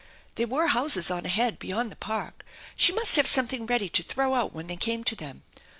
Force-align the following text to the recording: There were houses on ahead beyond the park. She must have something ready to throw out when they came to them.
There 0.33 0.47
were 0.47 0.65
houses 0.69 1.11
on 1.11 1.27
ahead 1.27 1.59
beyond 1.59 1.91
the 1.91 1.95
park. 1.95 2.43
She 2.75 2.91
must 2.91 3.17
have 3.17 3.27
something 3.27 3.67
ready 3.67 3.87
to 3.89 4.01
throw 4.01 4.33
out 4.33 4.51
when 4.51 4.65
they 4.65 4.75
came 4.75 5.03
to 5.03 5.15
them. 5.15 5.43